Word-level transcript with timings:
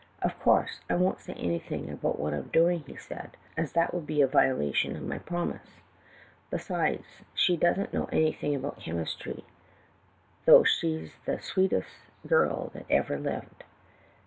'Of 0.23 0.39
course, 0.39 0.79
I 0.89 0.95
won't 0.95 1.19
say 1.19 1.33
anything 1.33 1.87
about 1.91 2.17
what 2.19 2.33
I'm 2.33 2.47
doing,' 2.51 2.83
said 2.97 3.37
he, 3.55 3.61
'as 3.61 3.73
that 3.73 3.93
would 3.93 4.07
be 4.07 4.23
a 4.23 4.27
violation 4.27 4.95
of 4.95 5.03
my 5.03 5.19
promise. 5.19 5.79
Besides, 6.49 7.21
she 7.35 7.55
doesn't 7.55 7.93
know 7.93 8.09
anything 8.11 8.55
about 8.55 8.79
chemistry, 8.79 9.45
though 10.45 10.63
she 10.63 11.05
's 11.05 11.19
the 11.25 11.39
sweetest 11.39 12.09
girl 12.27 12.71
that 12.73 12.87
ever 12.89 13.19
lived. 13.19 13.63